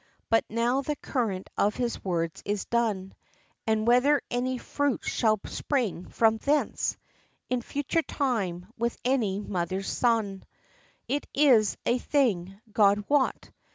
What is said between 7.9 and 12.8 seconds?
time, with any mother's son, It is a thing,